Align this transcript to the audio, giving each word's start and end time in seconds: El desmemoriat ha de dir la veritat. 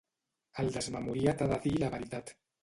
El 0.63 0.71
desmemoriat 0.77 1.45
ha 1.45 1.49
de 1.53 1.61
dir 1.67 1.75
la 1.85 1.93
veritat. 1.99 2.35